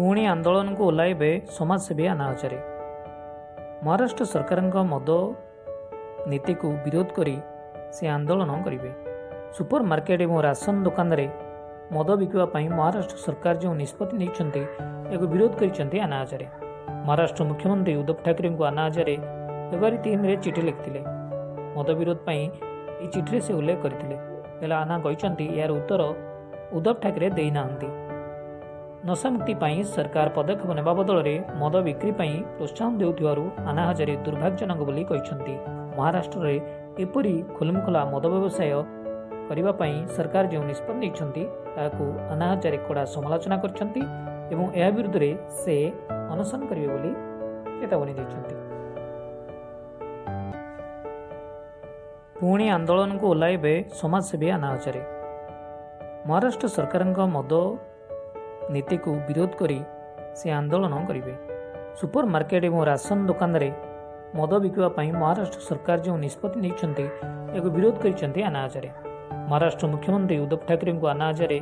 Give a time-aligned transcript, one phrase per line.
[0.00, 2.58] ପୁଣି ଆନ୍ଦୋଳନକୁ ଓହ୍ଲାଇବେ ସମାଜସେବୀ ହଜାରେ
[3.86, 5.08] ମହାରାଷ୍ଟ୍ର ସରକାରଙ୍କ ମଦ
[6.30, 7.34] ନୀତିକୁ ବିରୋଧ କରି
[7.96, 8.90] ସେ ଆନ୍ଦୋଳନ କରିବେ।
[9.56, 11.26] ସୁପର ମାର୍କେଟ ଏବଂ ରାସନ ଦୋକାନରେ
[11.96, 14.62] ମଦ ବିକିବା ପାଇଁ ମହାରାଷ୍ଟ୍ର ସରକାର ଯେଉଁ ନିଷ୍ପତ୍ତି ନେଇଛନ୍ତି
[15.12, 16.46] ଏହାକୁ ବିରୋଧ କରିଛନ୍ତି ଆନା ହଜାରେ
[17.06, 19.14] ମହାରାଷ୍ଟ୍ର ମୁଖ୍ୟମନ୍ତ୍ରୀ ଉଦ୍ଧବ ଠାକରେଙ୍କୁ ହଜାରେ
[19.68, 21.00] ଫେବୃଆରୀ ତିନିରେ ଚିଠି ଲେଖିଥିଲେ।
[21.76, 22.42] ମଦ ବିରୋଧ ପାଇଁ
[23.00, 24.16] ଏହି ଚିଠିରେ ସେ ଉଲ୍ଲେଖ କରିଥିଲେ।
[24.60, 26.02] ହେଲେ ଆନା କହିଛନ୍ତି ଏହାର ଉତ୍ତର
[26.76, 27.88] ଉଦ୍ଧବ ଠାକରେ ଦେଇନାହାନ୍ତି।
[29.08, 35.02] ନଶାମୁକ୍ତି ପାଇଁ ସରକାର ପଦକ୍ଷେପ ନେବା ବଦଳରେ ମଦ ବିକ୍ରି ପାଇଁ ପ୍ରୋତ୍ସାହନ ଦେଉଥିବାରୁ ଆନା ହଜାରେ ଦୁର୍ଭାଗ୍ୟଜନକ ବୋଲି
[35.10, 35.54] କହିଛନ୍ତି।
[35.96, 36.56] ମହାରାଷ୍ଟ୍ରରେ
[37.04, 38.72] ଏପରି ଖୋଲମଖୋଲା ମଦ ବ୍ୟବସାୟ
[39.48, 41.44] କରିବା ପାଇଁ ସରକାର ଯେଉଁ ନିଷ୍ପତ୍ତି ନେଇଛନ୍ତି
[41.74, 44.02] ତାହାକୁ ଆନା ହଜାରେ କଡ଼ା ସମାଲୋଚନା କରିଛନ୍ତି
[44.52, 45.30] ଏବଂ ଏହା ବିରୁଦ୍ଧରେ
[45.60, 45.76] ସେ
[46.32, 47.12] ଅନଶନ କରିବେ ବୋଲି
[47.80, 48.54] ଚେତାବନୀ ଦେଇଛନ୍ତି।
[52.38, 55.02] ପୁଣି ଆନ୍ଦୋଳନକୁ ଓହ୍ଲାଇବେ ସମାଜସେବୀ ଆନା ହଜାରେ।
[56.28, 57.52] ମହାରାଷ୍ଟ୍ର ସରକାରଙ୍କ ମଦ
[58.74, 59.78] ନୀତିକୁ ବିରୋଧ କରି
[60.38, 61.34] ସେ ଆନ୍ଦୋଳନ କରିବେ।
[61.98, 63.70] ସୁପର ମାର୍କେଟ ଏବଂ ରାସନ ଦୋକାନରେ
[64.38, 67.04] ମଦ ବିକିବା ପାଇଁ ମହାରାଷ୍ଟ୍ର ସରକାର ଯେଉଁ ନିଷ୍ପତ୍ତି ନେଇଛନ୍ତି
[67.54, 68.90] ଏହାକୁ ବିରୋଧ କରିଛନ୍ତି ଆନା ହଜାରେ
[69.50, 71.58] ମହାରାଷ୍ଟ୍ର ମୁଖ୍ୟମନ୍ତ୍ରୀ ଉଦ୍ଧବ ଠାକରେଙ୍କୁ ଆନା ହଜାରେ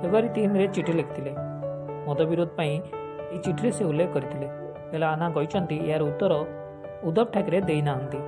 [0.00, 1.32] ଫେବୃଆରୀ ତିନିରେ ଚିଠି ଲେଖିଥିଲେ।
[2.06, 2.74] ମଦ ବିରୋଧ ପାଇଁ
[3.30, 4.48] ଏହି ଚିଠିରେ ସେ ଉଲ୍ଲେଖ କରିଥିଲେ।
[4.90, 6.32] ହେଲେ ଆନା କହିଛନ୍ତି ଏହାର ଉତ୍ତର
[7.08, 8.20] ଉଦ୍ଧବ ଠାକରେ ଦେଇନାହାନ୍ତି।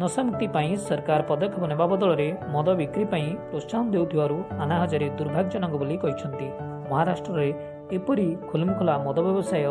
[0.00, 5.96] ନଶାମୁକ୍ତି ପାଇଁ ସରକାର ପଦକ୍ଷେପ ନେବା ବଦଳରେ ମଦ ବିକ୍ରି ପାଇଁ ପ୍ରୋତ୍ସାହନ ଦେଉଥିବାରୁ ଆନା ହଜାରେ ଦୁର୍ଭାଗ୍ୟଜନକ ବୋଲି
[6.04, 6.48] କହିଛନ୍ତି।
[6.90, 7.48] ମହାରାଷ୍ଟ୍ରରେ
[7.96, 9.64] ଏପରି ଖୋଲମଖୋଲା ମଦ ବ୍ୟବସାୟ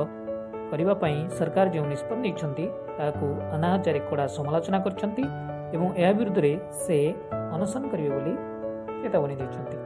[0.71, 2.65] କରିବା ପାଇଁ ସରକାର ଯେଉଁ ନିଷ୍ପତ୍ତି ନେଇଛନ୍ତି
[2.97, 5.23] ତାହାକୁ ଆନା ହଜାରେ କଡ଼ା ସମାଲୋଚନା କରିଛନ୍ତି
[5.75, 6.51] ଏବଂ ଏହା ବିରୁଦ୍ଧରେ
[6.83, 6.97] ସେ
[7.55, 8.33] ଅନଶନ କରିବେ ବୋଲି
[9.01, 9.77] ଚେତାବନୀ ଦେଇଛନ୍ତି।